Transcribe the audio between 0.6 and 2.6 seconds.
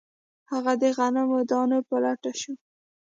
د غنمو د دانو په لټون شو